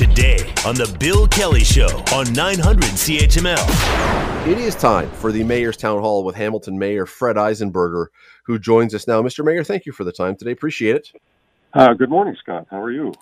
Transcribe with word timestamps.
today 0.00 0.38
on 0.64 0.74
The 0.76 0.96
Bill 0.98 1.28
Kelly 1.28 1.62
Show 1.62 2.02
on 2.14 2.32
900 2.32 2.84
CHML. 2.84 4.48
It 4.48 4.56
is 4.56 4.74
time 4.74 5.10
for 5.10 5.30
the 5.30 5.44
Mayor's 5.44 5.76
Town 5.76 6.00
Hall 6.00 6.24
with 6.24 6.34
Hamilton 6.36 6.78
Mayor 6.78 7.04
Fred 7.04 7.36
Eisenberger, 7.36 8.06
who 8.44 8.58
joins 8.58 8.94
us 8.94 9.06
now. 9.06 9.20
Mr. 9.20 9.44
Mayor, 9.44 9.62
thank 9.62 9.84
you 9.84 9.92
for 9.92 10.04
the 10.04 10.12
time 10.12 10.36
today. 10.36 10.52
Appreciate 10.52 10.96
it. 10.96 11.12
Uh, 11.74 11.92
good 11.92 12.08
morning, 12.08 12.34
Scott. 12.40 12.66
How 12.70 12.80
are 12.80 12.90
you? 12.90 13.12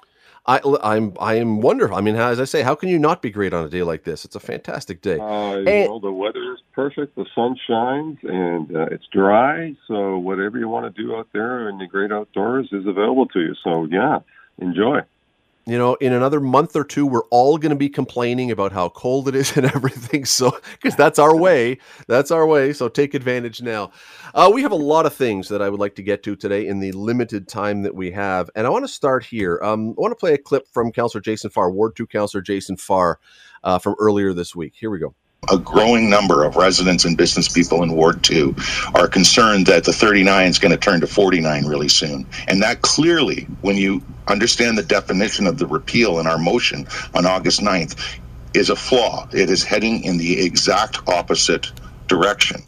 I, 0.46 0.60
I'm 0.80 1.14
I 1.18 1.34
am 1.34 1.60
wonderful. 1.60 1.96
I 1.96 2.00
mean, 2.00 2.14
as 2.14 2.38
I 2.38 2.44
say, 2.44 2.62
how 2.62 2.76
can 2.76 2.88
you 2.88 2.98
not 3.00 3.22
be 3.22 3.30
great 3.30 3.52
on 3.52 3.64
a 3.64 3.68
day 3.68 3.82
like 3.82 4.04
this? 4.04 4.24
It's 4.24 4.36
a 4.36 4.40
fantastic 4.40 5.02
day. 5.02 5.18
Uh, 5.18 5.56
and, 5.56 5.68
you 5.68 5.88
know, 5.88 5.98
the 5.98 6.12
weather 6.12 6.52
is 6.52 6.60
perfect. 6.74 7.16
The 7.16 7.26
sun 7.34 7.56
shines 7.66 8.18
and 8.22 8.76
uh, 8.76 8.86
it's 8.92 9.06
dry. 9.12 9.74
So 9.88 10.18
whatever 10.18 10.58
you 10.58 10.68
want 10.68 10.94
to 10.94 11.02
do 11.02 11.16
out 11.16 11.26
there 11.32 11.68
in 11.70 11.78
the 11.78 11.88
great 11.88 12.12
outdoors 12.12 12.68
is 12.70 12.86
available 12.86 13.26
to 13.26 13.40
you. 13.40 13.56
So 13.64 13.88
yeah, 13.90 14.20
enjoy 14.58 15.00
you 15.68 15.76
know, 15.76 15.94
in 15.96 16.12
another 16.12 16.40
month 16.40 16.74
or 16.74 16.84
two, 16.84 17.06
we're 17.06 17.26
all 17.26 17.58
going 17.58 17.70
to 17.70 17.76
be 17.76 17.88
complaining 17.88 18.50
about 18.50 18.72
how 18.72 18.88
cold 18.88 19.28
it 19.28 19.34
is 19.34 19.56
and 19.56 19.66
everything. 19.66 20.24
So, 20.24 20.58
because 20.72 20.96
that's 20.96 21.18
our 21.18 21.36
way, 21.36 21.78
that's 22.06 22.30
our 22.30 22.46
way. 22.46 22.72
So, 22.72 22.88
take 22.88 23.14
advantage 23.14 23.60
now. 23.60 23.90
Uh, 24.34 24.50
we 24.52 24.62
have 24.62 24.72
a 24.72 24.76
lot 24.76 25.06
of 25.06 25.14
things 25.14 25.48
that 25.48 25.60
I 25.60 25.68
would 25.68 25.80
like 25.80 25.94
to 25.96 26.02
get 26.02 26.22
to 26.24 26.36
today 26.36 26.66
in 26.66 26.80
the 26.80 26.92
limited 26.92 27.48
time 27.48 27.82
that 27.82 27.94
we 27.94 28.10
have, 28.12 28.50
and 28.56 28.66
I 28.66 28.70
want 28.70 28.84
to 28.84 28.92
start 28.92 29.24
here. 29.24 29.60
Um, 29.62 29.90
I 29.90 30.00
want 30.00 30.12
to 30.12 30.16
play 30.16 30.34
a 30.34 30.38
clip 30.38 30.66
from 30.68 30.90
Councillor 30.90 31.22
Jason 31.22 31.50
Farr, 31.50 31.70
Ward 31.70 31.96
Two 31.96 32.06
Councillor 32.06 32.42
Jason 32.42 32.76
Farr, 32.76 33.18
uh, 33.62 33.78
from 33.78 33.94
earlier 33.98 34.32
this 34.32 34.56
week. 34.56 34.74
Here 34.74 34.90
we 34.90 34.98
go 34.98 35.14
a 35.50 35.58
growing 35.58 36.10
number 36.10 36.44
of 36.44 36.56
residents 36.56 37.04
and 37.04 37.16
business 37.16 37.48
people 37.48 37.82
in 37.82 37.92
Ward 37.92 38.22
2 38.22 38.54
are 38.94 39.08
concerned 39.08 39.66
that 39.66 39.84
the 39.84 39.92
39 39.92 40.48
is 40.48 40.58
going 40.58 40.72
to 40.72 40.76
turn 40.76 41.00
to 41.00 41.06
49 41.06 41.66
really 41.66 41.88
soon. 41.88 42.26
And 42.48 42.62
that 42.62 42.82
clearly, 42.82 43.44
when 43.62 43.76
you 43.76 44.02
understand 44.26 44.76
the 44.76 44.82
definition 44.82 45.46
of 45.46 45.58
the 45.58 45.66
repeal 45.66 46.18
in 46.18 46.26
our 46.26 46.38
motion 46.38 46.86
on 47.14 47.24
August 47.24 47.60
9th, 47.60 48.18
is 48.54 48.70
a 48.70 48.76
flaw. 48.76 49.28
It 49.32 49.50
is 49.50 49.62
heading 49.62 50.02
in 50.04 50.18
the 50.18 50.40
exact 50.40 51.06
opposite 51.08 51.70
direction. 52.08 52.62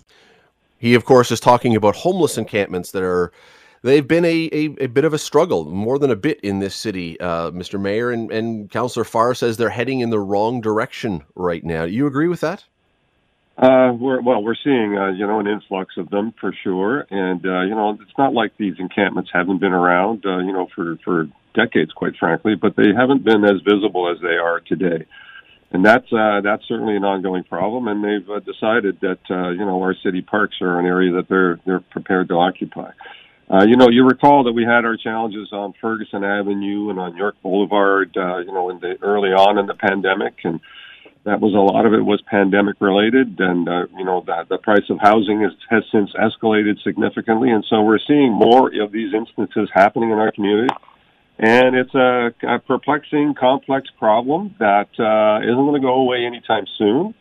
He, 0.78 0.94
of 0.94 1.04
course, 1.04 1.30
is 1.30 1.40
talking 1.40 1.76
about 1.76 1.96
homeless 1.96 2.38
encampments 2.38 2.92
that 2.92 3.02
are 3.02 3.32
they've 3.82 4.06
been 4.06 4.24
a, 4.24 4.48
a, 4.52 4.84
a, 4.84 4.86
bit 4.86 5.04
of 5.04 5.14
a 5.14 5.18
struggle, 5.18 5.64
more 5.64 5.98
than 5.98 6.10
a 6.10 6.16
bit 6.16 6.40
in 6.40 6.58
this 6.58 6.74
city, 6.74 7.18
uh, 7.20 7.50
Mr. 7.50 7.80
Mayor. 7.80 8.10
And, 8.10 8.30
and 8.30 8.70
Councillor 8.70 9.04
Farr 9.04 9.34
says 9.34 9.56
they're 9.56 9.70
heading 9.70 10.00
in 10.00 10.10
the 10.10 10.18
wrong 10.18 10.60
direction 10.60 11.22
right 11.34 11.64
now. 11.64 11.86
Do 11.86 11.92
you 11.92 12.06
agree 12.06 12.28
with 12.28 12.40
that? 12.40 12.64
Uh, 13.58 13.92
we're, 13.92 14.22
well, 14.22 14.42
we're 14.42 14.54
seeing, 14.54 14.96
uh, 14.96 15.10
you 15.10 15.26
know, 15.26 15.38
an 15.38 15.46
influx 15.46 15.96
of 15.98 16.08
them 16.08 16.32
for 16.40 16.54
sure. 16.64 17.06
And, 17.10 17.44
uh, 17.44 17.60
you 17.62 17.74
know, 17.74 17.98
it's 18.00 18.16
not 18.16 18.32
like 18.32 18.56
these 18.56 18.74
encampments 18.78 19.30
haven't 19.32 19.58
been 19.58 19.72
around, 19.72 20.24
uh, 20.24 20.38
you 20.38 20.52
know, 20.52 20.68
for, 20.74 20.96
for 21.04 21.28
decades, 21.54 21.92
quite 21.92 22.16
frankly, 22.18 22.54
but 22.54 22.74
they 22.74 22.94
haven't 22.96 23.22
been 23.22 23.44
as 23.44 23.60
visible 23.60 24.10
as 24.10 24.18
they 24.22 24.36
are 24.36 24.60
today. 24.60 25.04
And 25.72 25.84
that's, 25.84 26.10
uh, 26.10 26.40
that's 26.42 26.66
certainly 26.66 26.96
an 26.96 27.04
ongoing 27.04 27.44
problem. 27.44 27.86
And 27.86 28.02
they've 28.02 28.28
uh, 28.30 28.40
decided 28.40 28.98
that, 29.02 29.18
uh, 29.30 29.50
you 29.50 29.64
know, 29.64 29.82
our 29.82 29.94
city 30.02 30.22
parks 30.22 30.56
are 30.62 30.80
an 30.80 30.86
area 30.86 31.12
that 31.12 31.28
they're, 31.28 31.60
they're 31.66 31.80
prepared 31.80 32.28
to 32.28 32.34
occupy. 32.34 32.92
Uh, 33.50 33.64
you 33.64 33.76
know, 33.76 33.88
you 33.90 34.04
recall 34.06 34.44
that 34.44 34.52
we 34.52 34.62
had 34.62 34.84
our 34.84 34.96
challenges 34.96 35.48
on 35.52 35.74
Ferguson 35.80 36.22
Avenue 36.22 36.90
and 36.90 37.00
on 37.00 37.16
York 37.16 37.34
Boulevard, 37.42 38.16
uh, 38.16 38.38
you 38.38 38.52
know, 38.52 38.70
in 38.70 38.78
the 38.78 38.96
early 39.02 39.30
on 39.30 39.58
in 39.58 39.66
the 39.66 39.74
pandemic, 39.74 40.34
and 40.44 40.60
that 41.24 41.40
was 41.40 41.52
a 41.52 41.58
lot 41.58 41.84
of 41.84 41.92
it 41.92 42.04
was 42.04 42.22
pandemic 42.30 42.76
related, 42.80 43.40
and 43.40 43.68
uh, 43.68 43.86
you 43.98 44.04
know, 44.04 44.22
the, 44.24 44.46
the 44.48 44.58
price 44.58 44.88
of 44.88 44.98
housing 45.00 45.40
has, 45.40 45.50
has 45.68 45.82
since 45.90 46.10
escalated 46.12 46.80
significantly, 46.84 47.50
and 47.50 47.64
so 47.68 47.82
we're 47.82 47.98
seeing 48.06 48.32
more 48.32 48.70
of 48.80 48.92
these 48.92 49.12
instances 49.12 49.68
happening 49.74 50.10
in 50.10 50.18
our 50.18 50.30
community. 50.30 50.72
And 51.40 51.74
it's 51.74 51.94
a, 51.94 52.32
a 52.46 52.58
perplexing, 52.60 53.34
complex 53.34 53.88
problem 53.98 54.54
that 54.60 54.90
uh, 54.98 55.42
isn't 55.42 55.56
going 55.56 55.80
to 55.80 55.84
go 55.84 55.94
away 55.94 56.24
anytime 56.24 56.66
soon. 56.78 57.14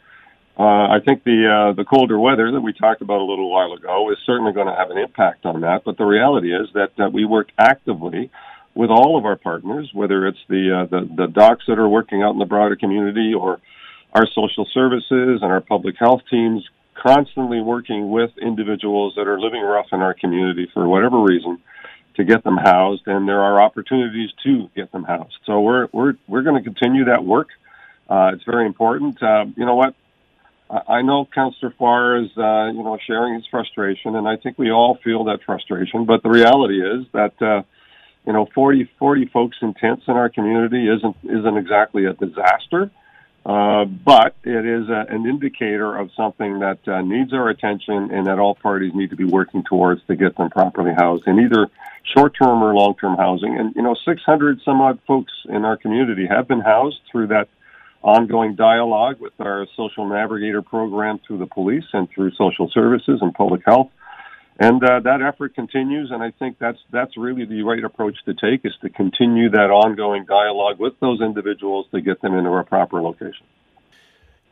Uh, 0.59 0.89
I 0.91 0.99
think 0.99 1.23
the 1.23 1.47
uh, 1.47 1.73
the 1.73 1.85
colder 1.85 2.19
weather 2.19 2.51
that 2.51 2.59
we 2.59 2.73
talked 2.73 3.01
about 3.01 3.21
a 3.21 3.23
little 3.23 3.49
while 3.49 3.71
ago 3.71 4.11
is 4.11 4.17
certainly 4.25 4.51
going 4.51 4.67
to 4.67 4.75
have 4.75 4.91
an 4.91 4.97
impact 4.97 5.45
on 5.45 5.61
that. 5.61 5.83
But 5.85 5.97
the 5.97 6.03
reality 6.03 6.53
is 6.53 6.67
that 6.73 6.91
uh, 6.99 7.09
we 7.09 7.23
work 7.23 7.47
actively 7.57 8.29
with 8.75 8.89
all 8.89 9.17
of 9.17 9.23
our 9.23 9.37
partners, 9.37 9.89
whether 9.93 10.27
it's 10.27 10.43
the, 10.49 10.81
uh, 10.81 10.85
the 10.87 11.09
the 11.15 11.27
docs 11.27 11.63
that 11.69 11.79
are 11.79 11.87
working 11.87 12.23
out 12.23 12.33
in 12.33 12.39
the 12.39 12.45
broader 12.45 12.75
community, 12.75 13.33
or 13.33 13.61
our 14.13 14.27
social 14.35 14.67
services 14.73 15.39
and 15.41 15.49
our 15.49 15.61
public 15.61 15.95
health 15.97 16.23
teams, 16.29 16.67
constantly 16.93 17.61
working 17.61 18.11
with 18.11 18.31
individuals 18.41 19.13
that 19.15 19.29
are 19.29 19.39
living 19.39 19.61
rough 19.61 19.87
in 19.93 20.01
our 20.01 20.13
community 20.13 20.69
for 20.73 20.89
whatever 20.89 21.21
reason 21.21 21.57
to 22.17 22.25
get 22.25 22.43
them 22.43 22.57
housed. 22.57 23.03
And 23.07 23.29
there 23.29 23.39
are 23.39 23.61
opportunities 23.61 24.31
to 24.43 24.69
get 24.75 24.91
them 24.91 25.05
housed. 25.05 25.37
So 25.45 25.61
we're 25.61 25.87
we're 25.93 26.15
we're 26.27 26.43
going 26.43 26.61
to 26.61 26.69
continue 26.69 27.05
that 27.05 27.23
work. 27.23 27.47
Uh, 28.09 28.31
it's 28.33 28.43
very 28.43 28.65
important. 28.65 29.23
Uh, 29.23 29.45
you 29.55 29.65
know 29.65 29.75
what? 29.75 29.95
I 30.69 31.01
know 31.01 31.27
Councillor 31.33 31.73
Farr 31.79 32.17
is, 32.17 32.29
uh, 32.37 32.67
you 32.67 32.83
know, 32.83 32.97
sharing 33.07 33.33
his 33.33 33.45
frustration, 33.49 34.15
and 34.15 34.27
I 34.27 34.35
think 34.35 34.59
we 34.59 34.71
all 34.71 34.99
feel 35.03 35.23
that 35.25 35.39
frustration. 35.43 36.05
But 36.05 36.21
the 36.21 36.29
reality 36.29 36.79
is 36.79 37.07
that, 37.11 37.41
uh, 37.41 37.63
you 38.25 38.33
know, 38.33 38.47
40, 38.53 38.87
40 38.99 39.25
folks 39.27 39.57
in 39.61 39.73
tents 39.73 40.03
in 40.07 40.13
our 40.13 40.29
community 40.29 40.87
isn't 40.87 41.15
isn't 41.23 41.57
exactly 41.57 42.05
a 42.05 42.13
disaster, 42.13 42.91
uh, 43.47 43.85
but 43.85 44.35
it 44.43 44.63
is 44.63 44.89
a, 44.89 45.07
an 45.09 45.25
indicator 45.25 45.97
of 45.97 46.11
something 46.15 46.59
that 46.59 46.87
uh, 46.87 47.01
needs 47.01 47.33
our 47.33 47.49
attention, 47.49 48.11
and 48.11 48.27
that 48.27 48.37
all 48.37 48.53
parties 48.53 48.93
need 48.93 49.09
to 49.09 49.15
be 49.15 49.25
working 49.25 49.63
towards 49.63 50.03
to 50.05 50.15
get 50.15 50.37
them 50.37 50.51
properly 50.51 50.93
housed 50.95 51.25
in 51.25 51.39
either 51.39 51.67
short-term 52.15 52.61
or 52.61 52.75
long-term 52.75 53.17
housing. 53.17 53.57
And 53.57 53.75
you 53.75 53.81
know, 53.81 53.95
600 54.05 54.61
some 54.63 54.81
odd 54.81 54.99
folks 55.07 55.33
in 55.45 55.65
our 55.65 55.77
community 55.77 56.27
have 56.27 56.47
been 56.47 56.61
housed 56.61 56.99
through 57.11 57.27
that 57.27 57.49
ongoing 58.01 58.55
dialogue 58.55 59.19
with 59.19 59.33
our 59.39 59.67
social 59.75 60.07
navigator 60.07 60.61
program 60.61 61.19
through 61.25 61.37
the 61.37 61.47
police 61.47 61.83
and 61.93 62.07
through 62.09 62.31
social 62.31 62.69
services 62.73 63.19
and 63.21 63.33
public 63.33 63.61
health. 63.65 63.89
And 64.61 64.83
uh, 64.83 64.99
that 65.01 65.21
effort 65.21 65.55
continues, 65.55 66.11
and 66.11 66.21
I 66.21 66.31
think 66.31 66.57
that's 66.59 66.79
that's 66.91 67.15
really 67.15 67.45
the 67.45 67.61
right 67.63 67.81
approach 67.81 68.17
to 68.25 68.33
take 68.33 68.65
is 68.65 68.73
to 68.81 68.89
continue 68.89 69.49
that 69.51 69.69
ongoing 69.69 70.25
dialogue 70.25 70.79
with 70.79 70.99
those 70.99 71.21
individuals 71.21 71.85
to 71.91 72.01
get 72.01 72.21
them 72.21 72.35
into 72.35 72.49
a 72.49 72.63
proper 72.65 73.01
location. 73.01 73.45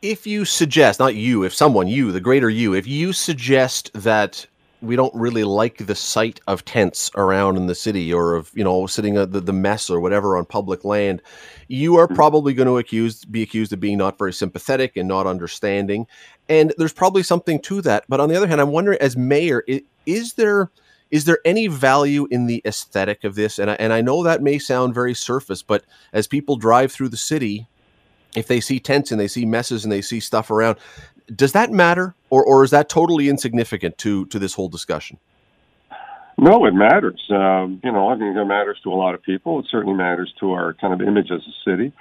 If 0.02 0.26
you 0.26 0.46
suggest, 0.46 1.00
not 1.00 1.16
you, 1.16 1.44
if 1.44 1.54
someone, 1.54 1.88
you, 1.88 2.14
the 2.14 2.22
greater 2.22 2.50
you, 2.50 2.74
if 2.74 2.88
you 2.88 3.12
suggest 3.12 3.92
that 3.94 4.46
we 4.82 4.96
don't 4.96 5.14
really 5.16 5.44
like 5.44 5.78
the 5.78 5.96
sight 5.96 6.40
of 6.48 6.64
tents 6.64 7.10
around 7.16 7.58
in 7.58 7.66
the 7.66 7.76
city 7.76 8.14
or 8.14 8.36
of 8.36 8.52
you 8.54 8.64
know 8.64 8.86
sitting 8.86 9.18
at 9.18 9.32
the, 9.32 9.42
the 9.42 9.54
mess 9.54 9.90
or 9.90 10.00
whatever 10.00 10.38
on 10.38 10.46
public 10.46 10.84
land. 10.84 11.22
You 11.68 11.98
are 11.98 12.08
hmm. 12.08 12.16
probably 12.16 12.54
going 12.54 12.68
to 12.68 12.78
accuse 12.78 13.26
be 13.26 13.42
accused 13.42 13.74
of 13.74 13.80
being 13.80 13.98
not 13.98 14.18
very 14.18 14.34
sympathetic 14.34 14.96
and 14.96 15.08
not 15.08 15.28
understanding. 15.28 16.08
And 16.50 16.74
there's 16.78 16.94
probably 16.94 17.24
something 17.24 17.60
to 17.64 17.82
that. 17.82 18.06
But 18.08 18.20
on 18.20 18.30
the 18.30 18.36
other 18.36 18.48
hand 18.48 18.62
i'm 18.62 18.72
wondering 18.72 19.00
as 19.02 19.18
mayor 19.18 19.64
is 20.06 20.34
there 20.34 20.72
is 21.10 21.26
there 21.26 21.40
any 21.46 21.68
value 21.68 22.28
in 22.30 22.48
the 22.48 22.62
aesthetic 22.66 23.24
of 23.24 23.36
this? 23.36 23.60
And 23.60 23.72
I, 23.72 23.76
and 23.76 23.94
I 23.94 24.02
know 24.02 24.24
that 24.24 24.44
may 24.44 24.60
sound 24.60 24.94
very 24.94 25.14
surface 25.14 25.64
but 25.64 25.86
as 26.14 26.28
people 26.28 26.56
drive 26.56 26.92
through 26.92 27.10
the 27.10 27.18
city 27.18 27.68
if 28.36 28.48
they 28.48 28.60
see 28.60 28.80
tents 28.80 29.12
and 29.12 29.20
they 29.20 29.28
see 29.28 29.46
messes 29.46 29.84
and 29.84 29.92
they 29.92 30.02
see 30.02 30.20
stuff 30.20 30.52
around 30.52 30.78
does 31.36 31.52
that 31.54 31.72
matter, 31.72 32.16
or 32.30 32.44
or 32.44 32.64
is 32.64 32.72
that 32.72 32.90
totally 32.90 33.30
insignificant 33.30 33.98
to 34.00 34.26
to 34.28 34.40
this 34.40 34.54
whole 34.54 34.70
discussion? 34.70 35.18
No, 36.40 36.66
it 36.68 36.74
matters. 36.74 37.20
Um, 37.32 37.82
you 37.84 37.92
know, 37.92 38.10
I 38.10 38.18
think 38.18 38.38
it 38.38 38.46
matters 38.46 38.78
to 38.84 38.92
a 38.92 38.96
lot 38.96 39.16
of 39.16 39.24
people. 39.24 39.60
It 39.60 39.66
certainly 39.72 39.98
matters 39.98 40.32
to 40.40 40.52
our 40.52 40.74
kind 40.74 40.94
of 40.94 41.06
image 41.06 41.32
as 41.32 41.42
a 41.42 41.70
city. 41.70 41.94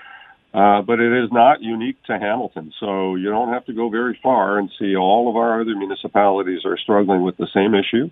Uh, 0.52 0.80
but 0.80 1.00
it 1.00 1.12
is 1.12 1.30
not 1.32 1.60
unique 1.60 2.02
to 2.04 2.18
Hamilton. 2.18 2.72
So 2.80 3.14
you 3.14 3.28
don't 3.28 3.52
have 3.52 3.66
to 3.66 3.74
go 3.74 3.90
very 3.90 4.18
far 4.22 4.58
and 4.58 4.70
see 4.78 4.96
all 4.96 5.28
of 5.28 5.36
our 5.36 5.60
other 5.60 5.76
municipalities 5.76 6.60
are 6.64 6.78
struggling 6.78 7.22
with 7.22 7.36
the 7.36 7.48
same 7.52 7.74
issue 7.74 8.10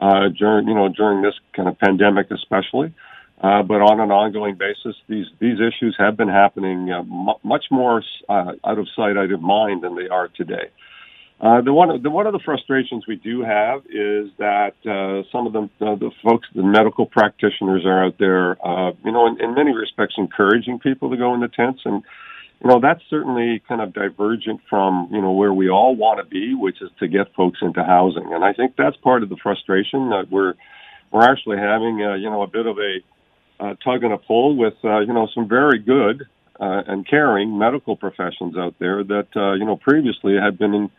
uh, 0.00 0.28
during, 0.38 0.68
you 0.68 0.74
know, 0.74 0.88
during 0.88 1.22
this 1.22 1.34
kind 1.54 1.66
of 1.66 1.78
pandemic, 1.78 2.30
especially. 2.30 2.92
Uh, 3.40 3.62
but 3.62 3.80
on 3.80 4.00
an 4.00 4.10
ongoing 4.10 4.56
basis, 4.56 4.96
these 5.08 5.26
these 5.38 5.58
issues 5.60 5.94
have 5.98 6.16
been 6.16 6.28
happening 6.28 6.90
uh, 6.90 6.98
m- 6.98 7.38
much 7.44 7.66
more 7.70 8.02
uh, 8.28 8.52
out 8.64 8.78
of 8.78 8.88
sight, 8.96 9.16
out 9.16 9.30
of 9.30 9.40
mind 9.40 9.82
than 9.82 9.94
they 9.94 10.08
are 10.08 10.26
today. 10.28 10.70
Uh, 11.40 11.60
the 11.60 11.72
one 11.72 12.02
the 12.02 12.10
one 12.10 12.26
of 12.26 12.32
the 12.32 12.40
frustrations 12.44 13.06
we 13.06 13.14
do 13.14 13.42
have 13.42 13.82
is 13.86 14.28
that 14.38 14.74
uh, 14.82 15.22
some 15.30 15.46
of 15.46 15.52
them 15.52 15.70
uh, 15.80 15.94
the 15.94 16.10
folks, 16.20 16.48
the 16.52 16.64
medical 16.64 17.06
practitioners, 17.06 17.86
are 17.86 18.06
out 18.06 18.16
there, 18.18 18.56
you 19.04 19.12
know, 19.12 19.28
in, 19.28 19.40
in 19.40 19.54
many 19.54 19.72
respects, 19.72 20.14
encouraging 20.18 20.80
people 20.80 21.08
to 21.08 21.16
go 21.16 21.32
in 21.34 21.40
the 21.40 21.46
tents, 21.46 21.82
and 21.84 22.02
you 22.60 22.68
know 22.68 22.80
that's 22.80 23.02
certainly 23.08 23.62
kind 23.68 23.80
of 23.80 23.94
divergent 23.94 24.60
from 24.68 25.10
you 25.12 25.22
know 25.22 25.30
where 25.30 25.54
we 25.54 25.70
all 25.70 25.94
want 25.94 26.18
to 26.18 26.24
be, 26.24 26.56
which 26.56 26.82
is 26.82 26.90
to 26.98 27.06
get 27.06 27.32
folks 27.36 27.60
into 27.62 27.84
housing, 27.84 28.32
and 28.32 28.42
I 28.42 28.52
think 28.52 28.74
that's 28.76 28.96
part 28.96 29.22
of 29.22 29.28
the 29.28 29.36
frustration 29.40 30.10
that 30.10 30.26
we're 30.28 30.54
we're 31.12 31.22
actually 31.22 31.58
having, 31.58 31.98
you 32.00 32.28
know, 32.28 32.42
a 32.42 32.48
bit 32.48 32.66
of 32.66 32.76
a 32.78 32.98
uh, 33.60 33.74
tug 33.84 34.04
and 34.04 34.12
a 34.12 34.18
pull 34.18 34.56
with 34.56 34.74
uh, 34.84 35.00
you 35.00 35.12
know 35.12 35.28
some 35.34 35.48
very 35.48 35.78
good 35.78 36.26
uh, 36.60 36.82
and 36.86 37.06
caring 37.06 37.58
medical 37.58 37.96
professions 37.96 38.56
out 38.56 38.74
there 38.78 39.04
that 39.04 39.28
uh, 39.36 39.52
you 39.52 39.64
know 39.64 39.76
previously 39.76 40.34
had 40.36 40.58
been 40.58 40.74
in 40.74 40.90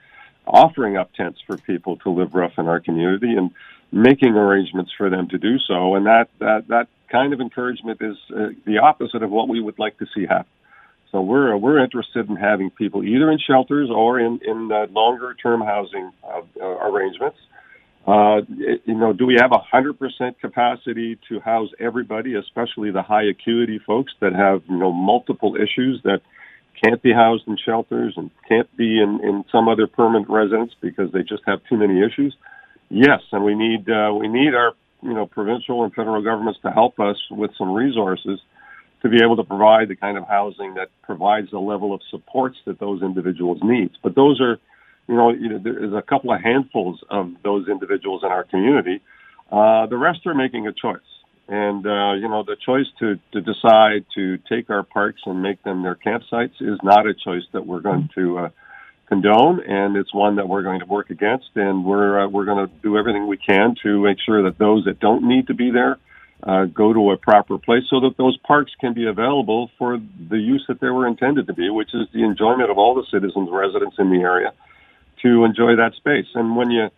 offering 0.46 0.98
up 0.98 1.14
tents 1.14 1.40
for 1.46 1.58
people 1.58 1.98
to 1.98 2.10
live 2.10 2.34
rough 2.34 2.54
in 2.58 2.68
our 2.68 2.80
community 2.80 3.36
and 3.36 3.52
making 3.92 4.36
arrangements 4.36 4.92
for 4.98 5.10
them 5.10 5.28
to 5.30 5.38
do 5.38 5.58
so. 5.60 5.96
And 5.96 6.06
that 6.06 6.30
that 6.40 6.68
that 6.68 6.88
kind 7.10 7.34
of 7.34 7.42
encouragement 7.42 8.02
is 8.02 8.18
uh, 8.36 8.50
the 8.66 8.80
opposite 8.80 9.24
of 9.24 9.32
what 9.32 9.48
we 9.48 9.60
would 9.60 9.80
like 9.80 9.98
to 9.98 10.06
see 10.14 10.26
happen. 10.26 10.52
So 11.12 11.22
we're 11.22 11.56
we're 11.58 11.84
interested 11.84 12.30
in 12.30 12.36
having 12.36 12.70
people 12.70 13.04
either 13.04 13.32
in 13.32 13.40
shelters 13.40 13.90
or 13.90 14.20
in 14.20 14.40
in 14.46 14.72
uh, 14.72 14.88
longer 14.92 15.34
term 15.34 15.62
housing 15.62 16.12
uh, 16.24 16.42
uh, 16.62 16.66
arrangements. 16.66 17.38
Uh, 18.08 18.42
you 18.86 18.96
know, 18.96 19.14
do 19.14 19.26
we 19.26 19.38
have 19.40 19.52
a 19.52 19.60
hundred 19.60 20.00
percent 20.00 20.40
capacity 20.40 21.20
to 21.30 21.40
house 21.40 21.70
everybody, 21.80 22.36
especially 22.36 22.92
the 22.92 23.04
high 23.04 23.24
acuity 23.24 23.80
folks 23.86 24.14
that 24.22 24.34
have 24.34 24.64
you 24.70 24.78
know 24.78 24.92
multiple 24.92 25.56
issues 25.56 26.02
that 26.04 26.22
can't 26.84 27.02
be 27.02 27.12
housed 27.12 27.48
in 27.48 27.58
shelters 27.58 28.14
and 28.16 28.32
can't 28.48 28.76
be 28.78 29.00
in 29.02 29.20
in 29.24 29.44
some 29.52 29.68
other 29.68 29.86
permanent 29.86 30.30
residence 30.30 30.72
because 30.82 31.12
they 31.12 31.24
just 31.24 31.44
have 31.46 31.60
too 31.70 31.78
many 31.78 32.02
issues? 32.02 32.36
Yes, 32.90 33.22
and 33.32 33.44
we 33.44 33.54
need 33.54 33.90
uh, 33.90 34.14
we 34.14 34.28
need 34.28 34.56
our 34.56 34.74
you 35.04 35.14
know 35.14 35.26
provincial 35.26 35.84
and 35.84 35.94
federal 35.94 36.24
governments 36.24 36.60
to 36.64 36.72
help 36.72 37.00
us 37.00 37.18
with 37.30 37.52
some 37.58 37.72
resources 37.74 38.40
to 39.02 39.10
be 39.10 39.18
able 39.24 39.36
to 39.38 39.44
provide 39.44 39.88
the 39.88 39.96
kind 39.96 40.18
of 40.18 40.28
housing 40.28 40.74
that 40.76 40.90
provides 41.04 41.52
the 41.52 41.60
level 41.60 41.94
of 41.94 42.02
supports 42.10 42.58
that 42.66 42.80
those 42.80 43.02
individuals 43.02 43.60
need. 43.64 43.92
But 44.04 44.16
those 44.16 44.42
are, 44.42 44.60
you 45.10 45.16
know, 45.16 45.32
you 45.32 45.50
know 45.50 45.58
there's 45.58 45.94
a 45.94 46.04
couple 46.04 46.32
of 46.32 46.40
handfuls 46.40 47.04
of 47.10 47.32
those 47.44 47.68
individuals 47.68 48.22
in 48.24 48.30
our 48.30 48.44
community. 48.44 49.02
Uh, 49.52 49.88
the 49.88 49.98
rest 49.98 50.20
are 50.28 50.36
making 50.36 50.68
a 50.68 50.72
choice. 50.72 51.00
And, 51.48 51.84
uh, 51.88 52.14
you 52.14 52.30
know, 52.30 52.44
the 52.44 52.56
choice 52.64 52.86
to, 53.00 53.20
to 53.34 53.42
decide 53.42 54.06
to 54.14 54.38
take 54.48 54.70
our 54.70 54.84
parks 54.84 55.22
and 55.26 55.42
make 55.42 55.64
them 55.64 55.82
their 55.82 55.96
campsites 55.96 56.62
is 56.62 56.78
not 56.84 57.08
a 57.08 57.16
choice 57.16 57.42
that 57.54 57.66
we're 57.66 57.80
going 57.80 58.10
to 58.14 58.38
uh, 58.38 58.50
condone, 59.08 59.60
and 59.68 59.98
it's 59.98 60.14
one 60.14 60.36
that 60.36 60.48
we're 60.48 60.62
going 60.62 60.80
to 60.82 60.86
work 60.86 61.10
against. 61.10 61.50
And 61.56 61.84
we're, 61.84 62.26
uh, 62.26 62.28
we're 62.28 62.46
going 62.46 62.68
to 62.68 62.74
do 62.84 62.96
everything 62.96 63.28
we 63.28 63.38
can 63.38 63.74
to 63.82 64.04
make 64.04 64.18
sure 64.24 64.44
that 64.44 64.60
those 64.60 64.86
that 64.86 65.00
don't 65.00 65.28
need 65.28 65.48
to 65.48 65.56
be 65.56 65.72
there 65.72 65.98
uh, 66.44 66.66
go 66.66 66.94
to 66.94 67.12
a 67.12 67.18
proper 67.18 67.58
place 67.58 67.84
so 67.90 68.00
that 68.02 68.16
those 68.20 68.38
parks 68.46 68.72
can 68.80 68.94
be 68.94 69.08
available 69.08 69.72
for 69.80 69.98
the 69.98 70.38
use 70.38 70.64
that 70.68 70.80
they 70.80 70.90
were 70.90 71.08
intended 71.08 71.48
to 71.48 71.54
be, 71.54 71.72
which 71.72 71.96
is 71.96 72.08
the 72.14 72.24
enjoyment 72.24 72.70
of 72.70 72.78
all 72.78 72.94
the 72.94 73.06
citizens, 73.12 73.50
residents 73.52 73.96
in 73.98 74.12
the 74.12 74.22
area 74.22 74.54
to 75.22 75.44
enjoy 75.46 75.76
that 75.76 75.94
space. 75.96 76.28
And 76.36 76.56
when 76.56 76.72
you, 76.72 76.90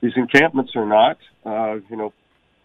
these 0.00 0.12
encampments 0.16 0.72
are 0.76 0.86
not, 0.86 1.18
uh, 1.44 1.80
you 1.88 1.96
know, 1.96 2.12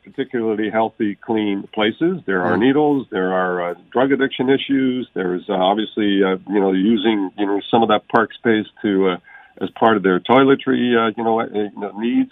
particularly 0.03 0.69
healthy, 0.69 1.15
clean 1.15 1.67
places. 1.73 2.21
There 2.25 2.41
are 2.41 2.55
mm. 2.55 2.61
needles. 2.61 3.07
There 3.11 3.33
are 3.33 3.71
uh, 3.71 3.73
drug 3.91 4.11
addiction 4.13 4.49
issues. 4.49 5.07
There's 5.13 5.43
uh, 5.49 5.53
obviously, 5.53 6.23
uh, 6.23 6.37
you 6.47 6.59
know, 6.61 6.71
using 6.71 7.29
you 7.37 7.45
know 7.45 7.61
some 7.69 7.83
of 7.83 7.89
that 7.89 8.07
park 8.07 8.33
space 8.33 8.67
to 8.83 9.09
uh, 9.09 9.17
as 9.61 9.69
part 9.71 9.97
of 9.97 10.03
their 10.03 10.19
toiletry, 10.19 10.95
uh, 10.95 11.13
you 11.17 11.23
know, 11.23 11.41
uh, 11.41 11.99
needs. 11.99 12.31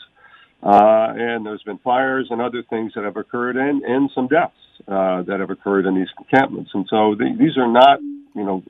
Uh, 0.64 1.14
and 1.16 1.46
there's 1.46 1.62
been 1.64 1.78
fires 1.80 2.28
and 2.30 2.42
other 2.42 2.64
things 2.64 2.94
that 2.96 3.04
have 3.04 3.18
occurred 3.18 3.56
and, 3.56 3.84
and 3.84 4.10
some 4.16 4.28
deaths 4.28 4.54
uh, 4.88 5.22
that 5.24 5.40
have 5.40 5.50
occurred 5.50 5.86
in 5.86 5.96
these 5.96 6.08
encampments. 6.18 6.72
And 6.74 6.88
so 6.90 7.16
the, 7.16 7.36
these 7.38 7.58
are 7.58 7.68
not, 7.68 8.00
you 8.02 8.44
know, 8.44 8.64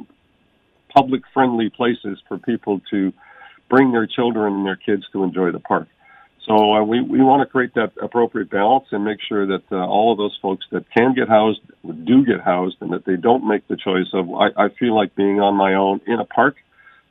public 0.93 1.21
friendly 1.33 1.69
places 1.69 2.19
for 2.27 2.37
people 2.37 2.81
to 2.91 3.13
bring 3.69 3.91
their 3.91 4.07
children 4.07 4.53
and 4.53 4.65
their 4.65 4.75
kids 4.75 5.03
to 5.13 5.23
enjoy 5.23 5.51
the 5.51 5.59
park. 5.59 5.87
So 6.45 6.73
uh, 6.73 6.83
we, 6.83 7.01
we 7.01 7.21
want 7.21 7.41
to 7.41 7.51
create 7.51 7.73
that 7.73 7.93
appropriate 8.01 8.51
balance 8.51 8.85
and 8.91 9.03
make 9.03 9.17
sure 9.27 9.47
that 9.47 9.63
uh, 9.71 9.77
all 9.77 10.11
of 10.11 10.19
those 10.19 10.37
folks 10.41 10.65
that 10.71 10.85
can 10.95 11.15
get 11.15 11.27
housed 11.27 11.61
do 12.03 12.23
get 12.23 12.39
housed 12.39 12.77
and 12.81 12.93
that 12.93 13.05
they 13.05 13.15
don't 13.15 13.47
make 13.47 13.67
the 13.67 13.75
choice 13.75 14.07
of, 14.13 14.29
I, 14.31 14.65
I 14.65 14.69
feel 14.69 14.95
like 14.95 15.15
being 15.15 15.39
on 15.39 15.55
my 15.55 15.73
own 15.73 16.01
in 16.05 16.19
a 16.19 16.25
park. 16.25 16.57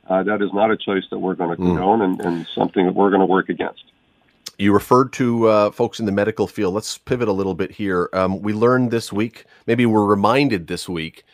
Uh, 0.07 0.23
that 0.23 0.41
is 0.41 0.53
not 0.53 0.71
a 0.71 0.77
choice 0.77 1.03
that 1.09 1.19
we're 1.19 1.35
going 1.35 1.49
to 1.49 1.61
hmm. 1.61 1.75
condone 1.75 1.99
mm. 1.99 2.03
and, 2.03 2.21
and 2.21 2.47
something 2.53 2.85
that 2.85 2.93
we're 2.93 3.09
going 3.09 3.21
to 3.21 3.25
work 3.25 3.49
against. 3.49 3.83
You 4.57 4.71
referred 4.71 5.11
to 5.13 5.47
uh, 5.47 5.71
folks 5.71 5.99
in 5.99 6.05
the 6.05 6.11
medical 6.11 6.47
field. 6.47 6.73
Let's 6.73 6.97
pivot 6.97 7.27
a 7.27 7.33
little 7.33 7.55
bit 7.55 7.71
here. 7.71 8.09
Um, 8.13 8.41
we 8.41 8.53
learned 8.53 8.91
this 8.91 9.11
week, 9.11 9.45
maybe 9.67 9.85
we're 9.85 10.05
reminded 10.05 10.67
this 10.67 10.87
week, 10.87 11.25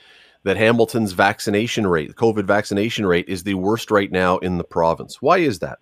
that 0.43 0.57
Hamilton's 0.57 1.11
vaccination 1.11 1.85
rate, 1.85 2.15
COVID 2.15 2.45
vaccination 2.45 3.05
rate, 3.05 3.25
is 3.27 3.43
the 3.43 3.53
worst 3.55 3.91
right 3.91 4.11
now 4.11 4.37
in 4.39 4.57
the 4.57 4.63
province. 4.63 5.21
Why 5.21 5.37
is 5.37 5.59
that? 5.59 5.79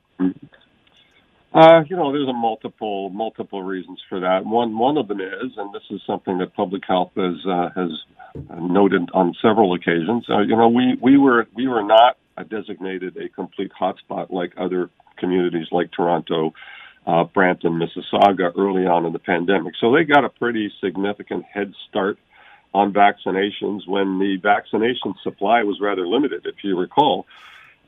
Uh, 1.52 1.82
you 1.90 1.96
know, 1.96 2.12
there's 2.12 2.28
a 2.28 2.34
multiple 2.34 3.10
multiple 3.10 3.64
reasons 3.64 4.00
for 4.08 4.20
that. 4.20 4.46
One 4.46 4.78
one 4.78 4.98
of 4.98 5.08
them 5.08 5.20
is, 5.20 5.52
and 5.58 5.74
this 5.74 5.82
is 5.90 6.02
something 6.06 6.38
that 6.38 6.54
public 6.56 6.84
health 6.88 7.12
has 7.16 7.38
uh, 7.48 7.70
has 7.76 7.90
noted 8.60 9.10
on 9.14 9.34
several 9.42 9.74
occasions. 9.74 10.26
Uh, 10.30 10.42
you 10.42 10.56
know, 10.56 10.70
we 10.70 10.98
we 11.02 11.18
were 11.18 11.48
we 11.56 11.68
were 11.68 11.84
not 11.84 12.18
designated 12.50 13.18
a 13.18 13.30
complete 13.30 13.72
hotspot 13.80 14.30
like 14.30 14.54
other 14.58 14.90
communities 15.18 15.68
like 15.72 15.92
Toronto 15.92 16.54
uh, 17.08 17.24
Brampton, 17.24 17.80
Mississauga 17.80 18.52
early 18.58 18.86
on 18.86 19.06
in 19.06 19.14
the 19.14 19.20
pandemic. 19.20 19.74
So 19.82 19.92
they 19.92 20.04
got 20.04 20.24
a 20.24 20.30
pretty 20.30 20.72
significant 20.82 21.46
head 21.46 21.74
start 21.90 22.18
on 22.74 22.94
vaccinations 22.94 23.88
when 23.88 24.20
the 24.20 24.38
vaccination 24.42 25.16
supply 25.24 25.64
was 25.64 25.80
rather 25.82 26.08
limited. 26.08 26.46
If 26.46 26.64
you 26.64 26.78
recall, 26.78 27.26